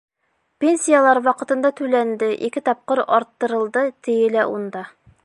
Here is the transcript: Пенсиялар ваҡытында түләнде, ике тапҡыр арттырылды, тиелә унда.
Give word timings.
Пенсиялар 0.63 1.19
ваҡытында 1.27 1.71
түләнде, 1.81 2.31
ике 2.49 2.63
тапҡыр 2.71 3.05
арттырылды, 3.19 3.85
тиелә 4.09 4.49
унда. 4.57 4.87